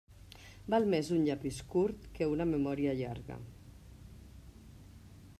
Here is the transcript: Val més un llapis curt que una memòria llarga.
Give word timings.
Val 0.73 0.85
més 0.93 1.09
un 1.15 1.19
llapis 1.25 1.59
curt 1.73 2.07
que 2.15 2.29
una 2.37 2.47
memòria 2.53 2.95
llarga. 3.01 3.37